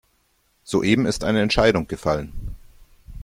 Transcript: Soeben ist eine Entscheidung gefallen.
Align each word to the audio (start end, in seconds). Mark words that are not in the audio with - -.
Soeben 0.63 1.05
ist 1.05 1.23
eine 1.23 1.43
Entscheidung 1.43 1.87
gefallen. 1.87 2.31